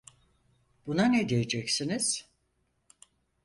[0.87, 2.29] Buna ne diyeceksiniz?